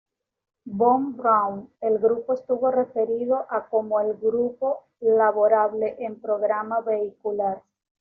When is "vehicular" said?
6.81-7.61